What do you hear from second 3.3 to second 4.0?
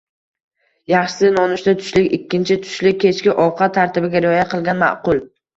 ovqat